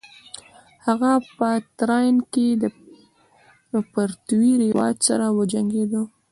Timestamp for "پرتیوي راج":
3.93-4.97